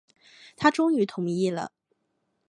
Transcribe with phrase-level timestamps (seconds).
[0.57, 1.71] 他终于同意了